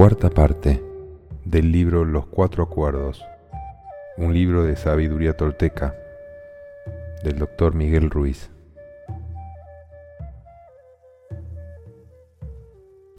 [0.00, 0.82] Cuarta parte
[1.44, 3.22] del libro Los Cuatro Acuerdos,
[4.16, 5.94] un libro de sabiduría tolteca
[7.22, 8.48] del doctor Miguel Ruiz.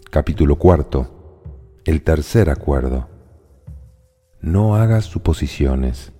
[0.09, 1.43] Capítulo cuarto.
[1.85, 3.07] El tercer acuerdo.
[4.39, 6.11] No hagas suposiciones.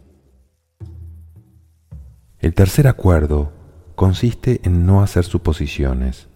[2.38, 3.52] El tercer acuerdo
[3.96, 6.30] consiste en no hacer suposiciones.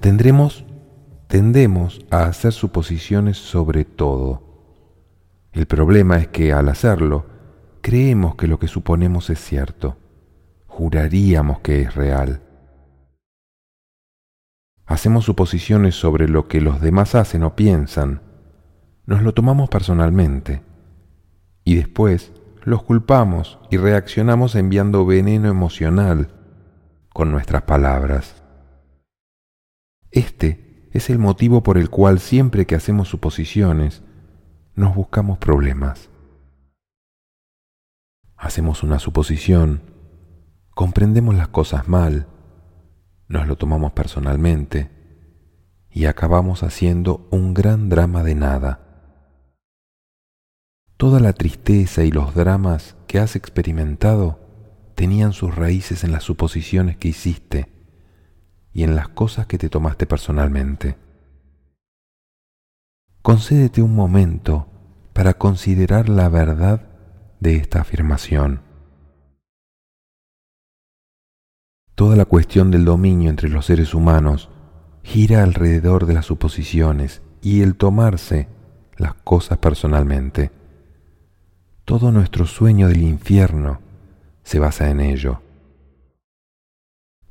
[0.00, 0.64] Tendremos
[1.26, 4.42] tendemos a hacer suposiciones sobre todo.
[5.52, 7.26] El problema es que al hacerlo,
[7.80, 9.96] creemos que lo que suponemos es cierto.
[10.66, 12.42] Juraríamos que es real.
[14.86, 18.20] Hacemos suposiciones sobre lo que los demás hacen o piensan.
[19.06, 20.62] Nos lo tomamos personalmente.
[21.62, 22.32] Y después
[22.64, 26.28] los culpamos y reaccionamos enviando veneno emocional
[27.10, 28.42] con nuestras palabras.
[30.10, 34.02] Este es el motivo por el cual siempre que hacemos suposiciones
[34.76, 36.08] nos buscamos problemas.
[38.36, 39.82] Hacemos una suposición,
[40.70, 42.28] comprendemos las cosas mal,
[43.26, 44.88] nos lo tomamos personalmente
[45.90, 48.80] y acabamos haciendo un gran drama de nada.
[50.96, 54.38] Toda la tristeza y los dramas que has experimentado
[54.94, 57.73] tenían sus raíces en las suposiciones que hiciste
[58.74, 60.98] y en las cosas que te tomaste personalmente.
[63.22, 64.66] Concédete un momento
[65.14, 66.82] para considerar la verdad
[67.40, 68.60] de esta afirmación.
[71.94, 74.50] Toda la cuestión del dominio entre los seres humanos
[75.04, 78.48] gira alrededor de las suposiciones y el tomarse
[78.96, 80.50] las cosas personalmente.
[81.84, 83.80] Todo nuestro sueño del infierno
[84.42, 85.43] se basa en ello.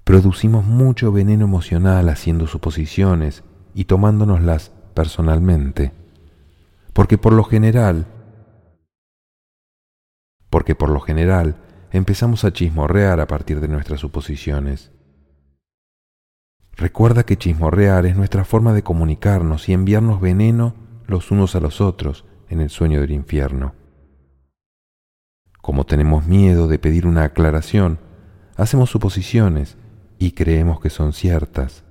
[0.04, 5.94] Producimos mucho veneno emocional haciendo suposiciones y tomándonoslas personalmente,
[6.92, 8.08] porque por lo general,
[10.50, 11.56] porque por lo general
[11.92, 14.92] empezamos a chismorrear a partir de nuestras suposiciones.
[16.76, 20.76] Recuerda que chismorrear es nuestra forma de comunicarnos y enviarnos veneno
[21.08, 23.74] los unos a los otros en el sueño del infierno.
[25.62, 28.00] Como tenemos miedo de pedir una aclaración,
[28.58, 29.78] hacemos suposiciones
[30.20, 31.84] y creemos que son ciertas.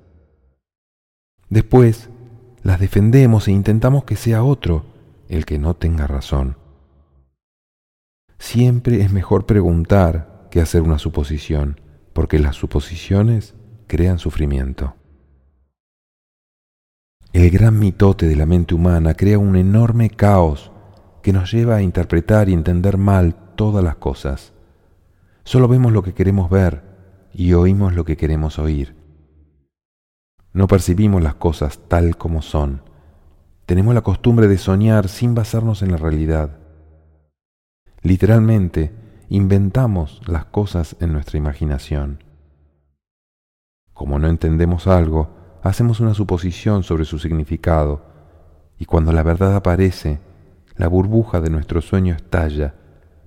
[1.48, 2.08] Después
[2.62, 4.84] las defendemos e intentamos que sea otro
[5.28, 6.56] el que no tenga razón.
[8.38, 11.80] Siempre es mejor preguntar que hacer una suposición,
[12.12, 13.54] porque las suposiciones
[13.86, 14.94] crean sufrimiento.
[17.32, 20.70] El gran mitote de la mente humana crea un enorme caos
[21.22, 24.52] que nos lleva a interpretar y entender mal todas las cosas.
[25.44, 26.91] Solo vemos lo que queremos ver
[27.34, 28.94] y oímos lo que queremos oír.
[30.52, 32.82] No percibimos las cosas tal como son.
[33.64, 36.58] Tenemos la costumbre de soñar sin basarnos en la realidad.
[38.02, 38.92] Literalmente,
[39.28, 42.22] inventamos las cosas en nuestra imaginación.
[43.94, 45.30] Como no entendemos algo,
[45.62, 48.04] hacemos una suposición sobre su significado,
[48.78, 50.20] y cuando la verdad aparece,
[50.76, 52.74] la burbuja de nuestro sueño estalla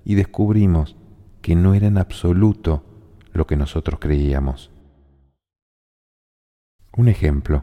[0.04, 0.96] y descubrimos
[1.40, 2.84] que no era en absoluto
[3.36, 4.70] lo que nosotros creíamos.
[6.96, 7.62] Un ejemplo.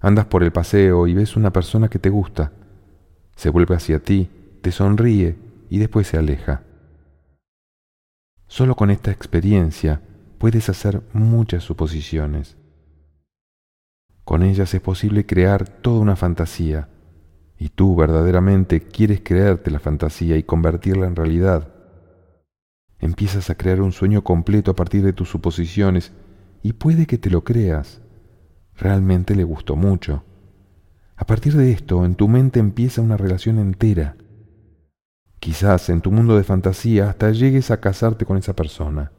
[0.00, 2.52] Andas por el paseo y ves una persona que te gusta.
[3.34, 4.28] Se vuelve hacia ti,
[4.60, 5.36] te sonríe
[5.70, 6.62] y después se aleja.
[8.46, 10.00] Solo con esta experiencia
[10.38, 12.56] puedes hacer muchas suposiciones.
[14.24, 16.88] Con ellas es posible crear toda una fantasía,
[17.58, 21.75] y tú verdaderamente quieres creerte la fantasía y convertirla en realidad.
[22.98, 26.12] Empiezas a crear un sueño completo a partir de tus suposiciones
[26.62, 28.00] y puede que te lo creas.
[28.74, 30.24] Realmente le gustó mucho.
[31.16, 34.16] A partir de esto, en tu mente empieza una relación entera.
[35.40, 39.12] Quizás en tu mundo de fantasía hasta llegues a casarte con esa persona.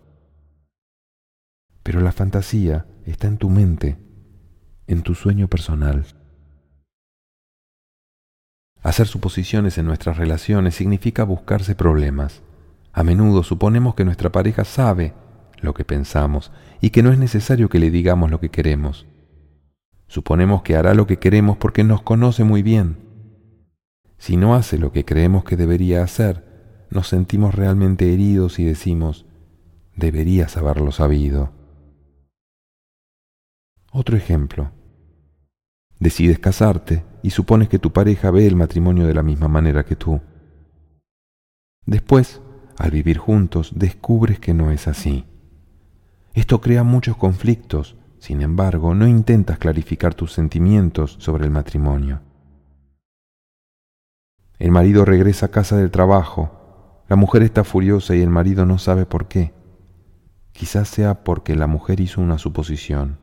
[1.83, 3.97] Pero la fantasía está en tu mente,
[4.87, 6.05] en tu sueño personal.
[8.81, 12.41] Hacer suposiciones en nuestras relaciones significa buscarse problemas.
[12.97, 15.13] A menudo suponemos que nuestra pareja sabe
[15.61, 16.51] lo que pensamos
[16.81, 19.05] y que no es necesario que le digamos lo que queremos.
[20.07, 22.97] Suponemos que hará lo que queremos porque nos conoce muy bien.
[24.17, 29.27] Si no hace lo que creemos que debería hacer, nos sentimos realmente heridos y decimos,
[29.95, 31.51] deberías haberlo sabido.
[33.91, 34.71] Otro ejemplo.
[35.99, 39.95] Decides casarte y supones que tu pareja ve el matrimonio de la misma manera que
[39.95, 40.19] tú.
[41.85, 42.41] Después,
[42.77, 45.25] al vivir juntos descubres que no es así.
[46.33, 52.21] Esto crea muchos conflictos, sin embargo, no intentas clarificar tus sentimientos sobre el matrimonio.
[54.59, 57.03] El marido regresa a casa del trabajo.
[57.07, 59.53] La mujer está furiosa y el marido no sabe por qué.
[60.51, 63.19] Quizás sea porque la mujer hizo una suposición.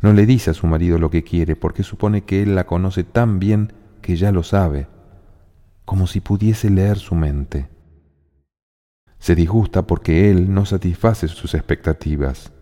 [0.00, 3.02] No le dice a su marido lo que quiere porque supone que él la conoce
[3.04, 4.86] tan bien que ya lo sabe,
[5.84, 7.68] como si pudiese leer su mente.
[9.18, 12.52] Se disgusta porque él no satisface sus expectativas.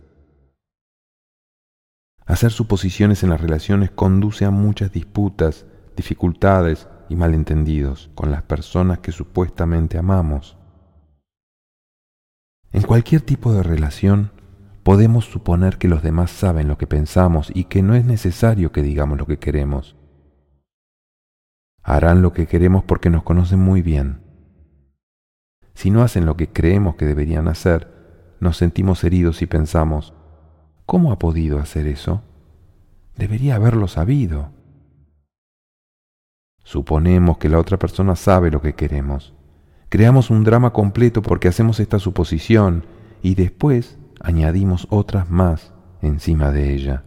[2.25, 5.65] Hacer suposiciones en las relaciones conduce a muchas disputas,
[5.95, 10.57] dificultades y malentendidos con las personas que supuestamente amamos.
[12.73, 14.31] En cualquier tipo de relación
[14.83, 18.81] podemos suponer que los demás saben lo que pensamos y que no es necesario que
[18.81, 19.95] digamos lo que queremos.
[21.81, 24.26] Harán lo que queremos porque nos conocen muy bien.
[25.77, 27.87] Si no hacen lo que creemos que deberían hacer,
[28.39, 30.11] nos sentimos heridos y pensamos,
[30.87, 32.23] ¿cómo ha podido hacer eso?
[33.15, 34.49] Debería haberlo sabido.
[36.63, 39.35] Suponemos que la otra persona sabe lo que queremos.
[39.89, 42.83] Creamos un drama completo porque hacemos esta suposición
[43.21, 47.03] y después añadimos otras más encima de ella.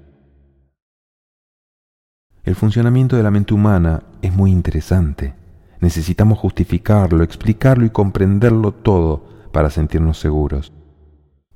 [2.45, 5.40] El funcionamiento de la mente humana es muy interesante.
[5.81, 10.73] Necesitamos justificarlo, explicarlo y comprenderlo todo para sentirnos seguros.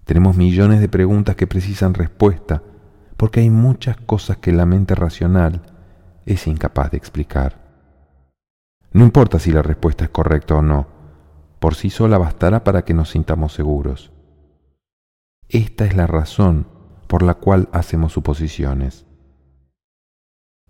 [0.05, 2.63] Tenemos millones de preguntas que precisan respuesta
[3.17, 5.63] porque hay muchas cosas que la mente racional
[6.27, 7.63] es incapaz de explicar.
[8.93, 10.87] No importa si la respuesta es correcta o no,
[11.59, 14.13] por sí sola bastará para que nos sintamos seguros.
[15.49, 16.67] Esta es la razón
[17.07, 19.07] por la cual hacemos suposiciones.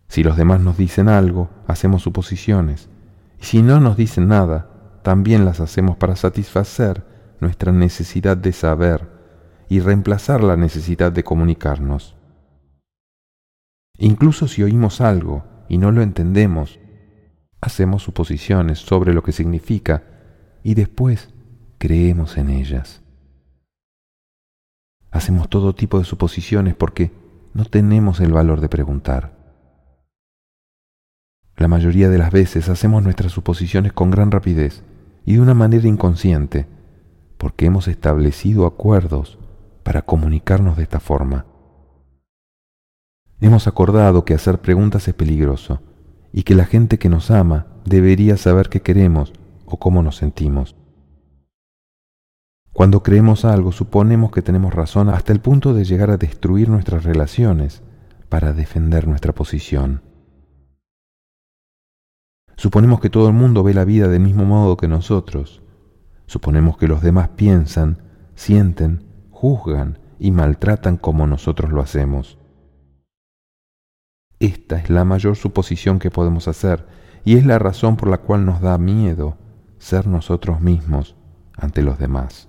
[0.09, 2.89] Si los demás nos dicen algo, hacemos suposiciones.
[3.45, 7.05] Si no nos dicen nada, también las hacemos para satisfacer
[7.41, 9.07] nuestra necesidad de saber
[9.69, 12.17] y reemplazar la necesidad de comunicarnos.
[13.99, 16.81] Incluso si oímos algo y no lo entendemos,
[17.61, 20.05] hacemos suposiciones sobre lo que significa
[20.63, 21.29] y después
[21.77, 23.03] creemos en ellas.
[25.11, 27.13] Hacemos todo tipo de suposiciones porque
[27.53, 29.34] no tenemos el valor de preguntar.
[31.65, 34.83] La mayoría de las veces hacemos nuestras suposiciones con gran rapidez
[35.25, 36.67] y de una manera inconsciente,
[37.39, 39.39] porque hemos establecido acuerdos
[39.83, 41.47] para comunicarnos de esta forma.
[43.41, 45.81] Hemos acordado que hacer preguntas es peligroso
[46.35, 49.33] y que la gente que nos ama debería saber qué queremos
[49.65, 50.77] o cómo nos sentimos.
[52.75, 57.05] Cuando creemos algo suponemos que tenemos razón hasta el punto de llegar a destruir nuestras
[57.05, 57.83] relaciones
[58.29, 60.14] para defender nuestra posición.
[62.57, 65.63] Suponemos que todo el mundo ve la vida del mismo modo que nosotros.
[66.27, 68.03] Suponemos que los demás piensan,
[68.35, 72.39] sienten, juzgan y maltratan como nosotros lo hacemos.
[74.39, 76.87] Esta es la mayor suposición que podemos hacer
[77.25, 79.39] y es la razón por la cual nos da miedo
[79.79, 81.17] ser nosotros mismos
[81.57, 82.49] ante los demás.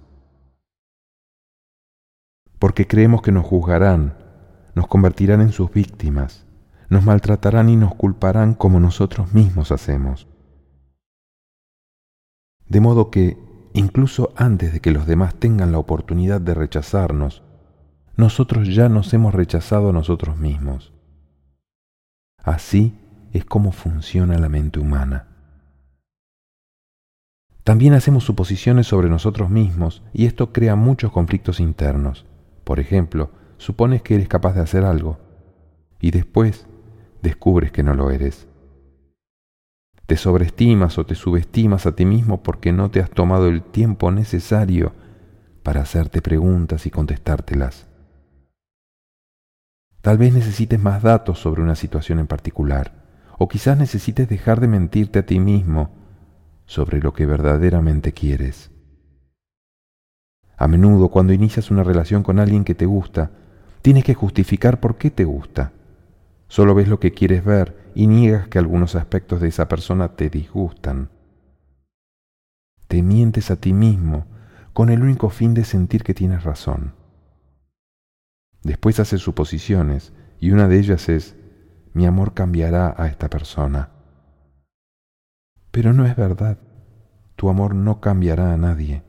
[2.59, 4.17] Porque creemos que nos juzgarán,
[4.73, 6.44] nos convertirán en sus víctimas,
[6.95, 10.29] nos maltratarán y nos culparán como nosotros mismos hacemos.
[12.69, 13.37] De modo que,
[13.73, 17.43] incluso antes de que los demás tengan la oportunidad de rechazarnos,
[18.15, 20.93] nosotros ya nos hemos rechazado a nosotros mismos.
[22.41, 22.97] Así
[23.33, 25.27] es como funciona la mente humana.
[27.65, 32.25] También hacemos suposiciones sobre nosotros mismos y esto crea muchos conflictos internos.
[32.63, 35.19] Por ejemplo, supones que eres capaz de hacer algo
[35.99, 36.67] y después
[37.25, 38.47] descubres que no lo eres.
[40.05, 44.11] Te sobreestimas o te subestimas a ti mismo porque no te has tomado el tiempo
[44.11, 44.93] necesario
[45.63, 47.87] para hacerte preguntas y contestártelas.
[50.01, 52.93] Tal vez necesites más datos sobre una situación en particular,
[53.39, 55.89] o quizás necesites dejar de mentirte a ti mismo
[56.67, 58.69] sobre lo que verdaderamente quieres.
[60.55, 63.31] A menudo, cuando inicias una relación con alguien que te gusta,
[63.81, 65.71] tienes que justificar por qué te gusta.
[66.47, 70.29] Solo ves lo que quieres ver y niegas que algunos aspectos de esa persona te
[70.29, 71.09] disgustan.
[72.87, 74.25] Te mientes a ti mismo
[74.73, 76.93] con el único fin de sentir que tienes razón.
[78.63, 81.35] Después hace suposiciones y una de ellas es,
[81.93, 83.89] mi amor cambiará a esta persona.
[85.71, 86.57] Pero no es verdad.
[87.35, 89.03] Tu amor no cambiará a nadie.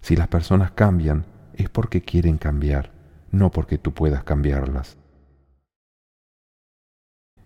[0.00, 2.92] Si las personas cambian, es porque quieren cambiar,
[3.30, 4.96] no porque tú puedas cambiarlas.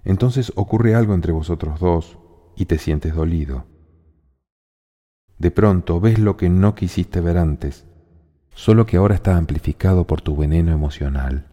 [0.06, 2.16] Entonces ocurre algo entre vosotros dos
[2.56, 3.66] y te sientes dolido.
[5.38, 7.84] De pronto ves lo que no quisiste ver antes
[8.56, 11.46] solo que ahora está amplificado por tu veneno emocional.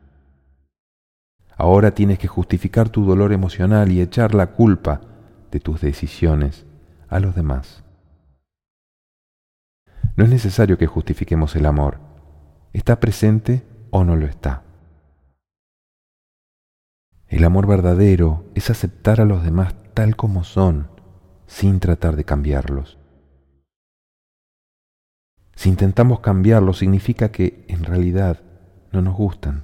[1.55, 5.01] Ahora tienes que justificar tu dolor emocional y echar la culpa
[5.51, 6.65] de tus decisiones
[7.09, 7.83] a los demás.
[10.15, 11.99] No es necesario que justifiquemos el amor.
[12.71, 14.63] ¿Está presente o no lo está?
[17.33, 20.89] El amor verdadero es aceptar a los demás tal como son,
[21.47, 22.99] sin tratar de cambiarlos.
[25.55, 28.41] Si intentamos cambiarlos significa que en realidad
[28.91, 29.63] no nos gustan.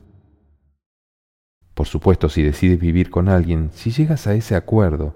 [1.76, 5.14] Por supuesto, si decides vivir con alguien, si llegas a ese acuerdo,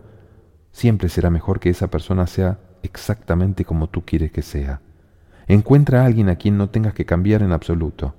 [0.71, 4.79] siempre será mejor que esa persona sea exactamente como tú quieres que sea.
[5.47, 8.13] Encuentra a alguien a quien no tengas que cambiar en absoluto.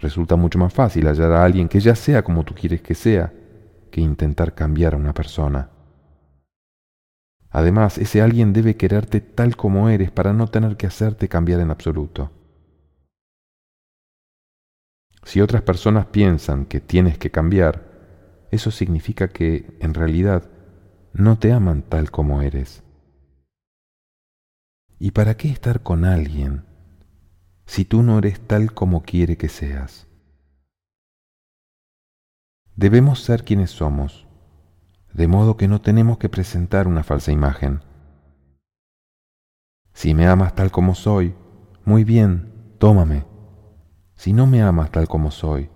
[0.00, 3.32] Resulta mucho más fácil hallar a alguien que ya sea como tú quieres que sea
[3.90, 5.70] que intentar cambiar a una persona.
[7.50, 11.70] Además, ese alguien debe quererte tal como eres para no tener que hacerte cambiar en
[11.70, 12.30] absoluto.
[15.24, 20.48] Si otras personas piensan que tienes que cambiar, eso significa que, en realidad,
[21.12, 22.82] no te aman tal como eres.
[24.98, 26.69] ¿Y para qué estar con alguien
[27.70, 30.08] si tú no eres tal como quiere que seas?
[32.74, 34.26] Debemos ser quienes somos,
[35.14, 37.84] de modo que no tenemos que presentar una falsa imagen.
[39.92, 41.36] Si me amas tal como soy,
[41.84, 43.24] muy bien, tómame.
[44.16, 45.70] Si no me amas tal como soy,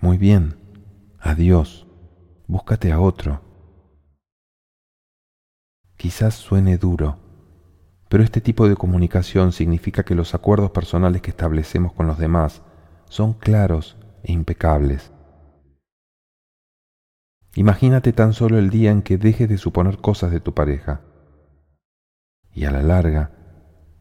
[0.00, 0.56] muy bien,
[1.20, 1.86] adiós,
[2.48, 3.44] búscate a otro.
[5.96, 7.21] Quizás suene duro,
[8.12, 12.60] pero este tipo de comunicación significa que los acuerdos personales que establecemos con los demás
[13.08, 15.12] son claros e impecables.
[17.54, 21.00] Imagínate tan solo el día en que dejes de suponer cosas de tu pareja
[22.52, 23.30] y a la larga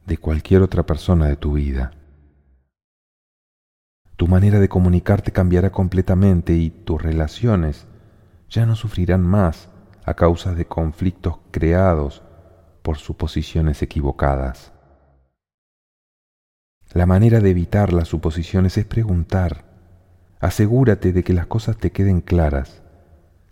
[0.05, 1.93] de cualquier otra persona de tu vida.
[4.17, 7.87] Tu manera de comunicarte cambiará completamente y tus relaciones
[8.49, 9.69] ya no sufrirán más
[10.03, 12.23] a causa de conflictos creados
[12.81, 14.71] por suposiciones equivocadas.
[16.93, 19.63] La manera de evitar las suposiciones es preguntar.
[20.39, 22.81] Asegúrate de que las cosas te queden claras.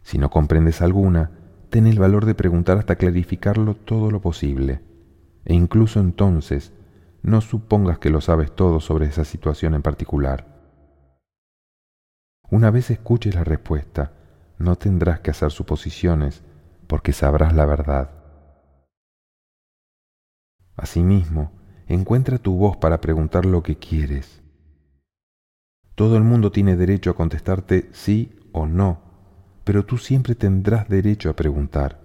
[0.01, 1.31] Si no comprendes alguna,
[1.69, 4.81] ten el valor de preguntar hasta clarificarlo todo lo posible.
[5.45, 6.73] E incluso entonces,
[7.21, 10.47] no supongas que lo sabes todo sobre esa situación en particular.
[12.49, 14.13] Una vez escuches la respuesta,
[14.57, 16.41] no tendrás que hacer suposiciones
[16.87, 18.18] porque sabrás la verdad.
[20.79, 21.51] Asimismo,
[21.87, 24.41] encuentra tu voz para preguntar lo que quieres.
[25.95, 29.01] Todo el mundo tiene derecho a contestarte sí o no,
[29.65, 31.99] pero tú siempre tendrás derecho a preguntar.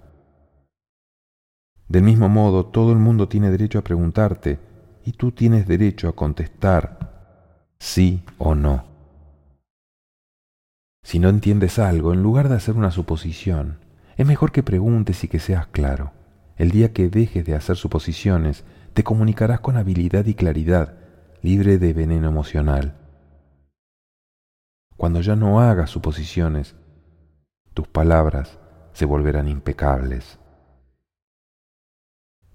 [1.87, 4.59] Del mismo modo, todo el mundo tiene derecho a preguntarte
[5.05, 8.83] y tú tienes derecho a contestar sí o no.
[11.01, 13.79] Si no entiendes algo, en lugar de hacer una suposición,
[14.17, 16.11] es mejor que preguntes y que seas claro.
[16.57, 20.95] El día que dejes de hacer suposiciones, te comunicarás con habilidad y claridad,
[21.41, 22.95] libre de veneno emocional.
[24.95, 26.75] Cuando ya no hagas suposiciones,
[27.73, 28.57] tus palabras
[28.93, 30.39] se volverán impecables.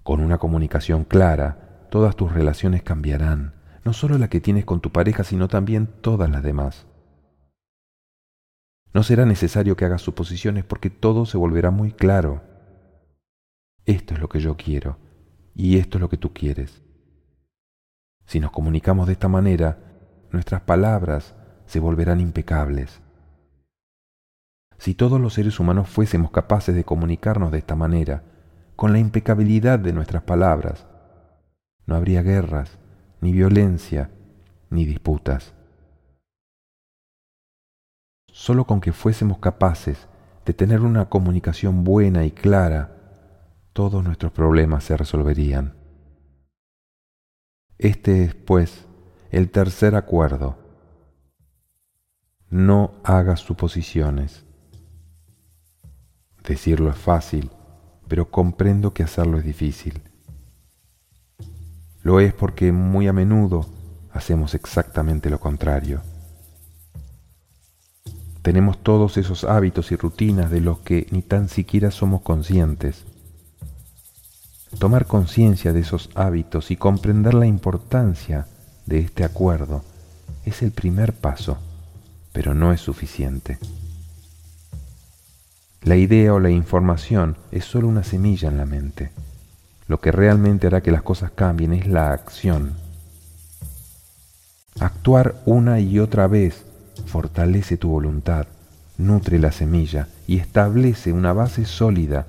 [0.01, 3.53] Con una comunicación clara, todas tus relaciones cambiarán,
[3.85, 6.87] no solo la que tienes con tu pareja, sino también todas las demás.
[8.93, 12.41] No será necesario que hagas suposiciones porque todo se volverá muy claro.
[13.85, 14.97] Esto es lo que yo quiero
[15.55, 16.81] y esto es lo que tú quieres.
[18.25, 19.79] Si nos comunicamos de esta manera,
[20.31, 21.35] nuestras palabras
[21.65, 23.01] se volverán impecables.
[24.77, 28.23] Si todos los seres humanos fuésemos capaces de comunicarnos de esta manera,
[28.75, 30.87] con la impecabilidad de nuestras palabras,
[31.85, 32.79] no habría guerras,
[33.19, 34.09] ni violencia,
[34.69, 35.53] ni disputas.
[38.31, 40.07] Solo con que fuésemos capaces
[40.45, 43.00] de tener una comunicación buena y clara,
[43.73, 45.75] todos nuestros problemas se resolverían.
[47.77, 48.85] Este es, pues,
[49.31, 50.57] el tercer acuerdo.
[52.49, 54.43] No hagas suposiciones.
[56.45, 57.49] Decirlo es fácil,
[58.07, 60.01] pero comprendo que hacerlo es difícil.
[62.03, 63.67] Lo es porque muy a menudo
[64.11, 66.01] hacemos exactamente lo contrario.
[68.41, 73.05] Tenemos todos esos hábitos y rutinas de los que ni tan siquiera somos conscientes.
[74.79, 78.47] Tomar conciencia de esos hábitos y comprender la importancia
[78.85, 79.83] de este acuerdo
[80.45, 81.57] es el primer paso,
[82.33, 83.59] pero no es suficiente.
[85.83, 89.11] La idea o la información es solo una semilla en la mente.
[89.87, 92.73] Lo que realmente hará que las cosas cambien es la acción.
[94.79, 96.65] Actuar una y otra vez
[97.07, 98.47] fortalece tu voluntad,
[98.97, 102.27] nutre la semilla y establece una base sólida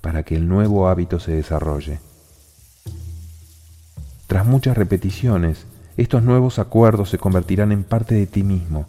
[0.00, 2.00] para que el nuevo hábito se desarrolle.
[4.26, 5.66] Tras muchas repeticiones,
[5.96, 8.86] estos nuevos acuerdos se convertirán en parte de ti mismo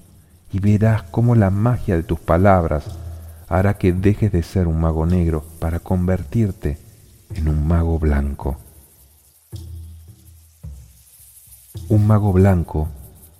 [0.53, 2.85] y verás cómo la magia de tus palabras
[3.47, 6.77] hará que dejes de ser un mago negro para convertirte
[7.33, 8.57] en un mago blanco.
[11.89, 12.87] Un mago blanco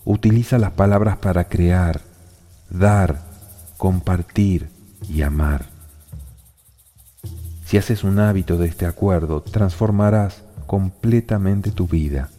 [0.04, 2.02] utiliza las palabras para crear,
[2.70, 3.22] dar,
[3.78, 4.70] compartir
[5.08, 5.71] y amar.
[7.72, 12.30] Si haces un hábito de este acuerdo, transformarás completamente tu vida.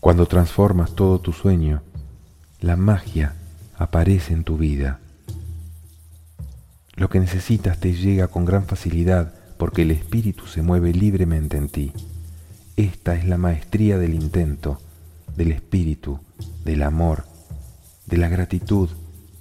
[0.00, 1.84] Cuando transformas todo tu sueño,
[2.58, 3.36] la magia
[3.76, 4.98] aparece en tu vida.
[6.96, 11.68] Lo que necesitas te llega con gran facilidad porque el espíritu se mueve libremente en
[11.68, 11.92] ti.
[12.76, 14.80] Esta es la maestría del intento,
[15.36, 16.18] del espíritu,
[16.64, 17.24] del amor,
[18.06, 18.90] de la gratitud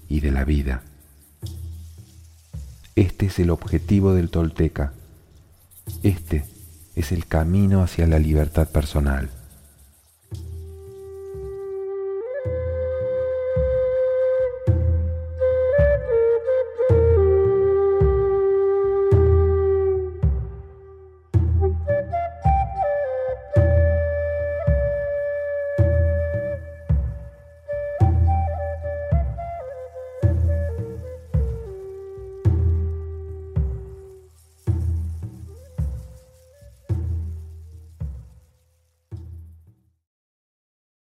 [0.07, 0.83] y de la vida.
[2.95, 4.93] Este es el objetivo del tolteca.
[6.03, 6.45] Este
[6.95, 9.29] es el camino hacia la libertad personal.